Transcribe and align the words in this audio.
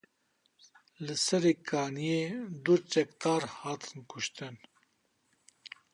Li 1.05 1.15
Serê 1.25 1.53
Kaniyê 1.67 2.23
du 2.63 2.75
çekdar 2.91 3.43
hatin 3.57 4.01
kuştin. 4.09 4.55